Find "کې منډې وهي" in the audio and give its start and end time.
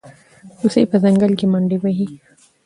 1.39-2.07